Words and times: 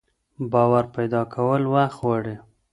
باور 0.51 0.85
پيدا 0.95 1.21
کول 1.33 1.61
وخت 1.73 1.97
غواړي. 2.01 2.35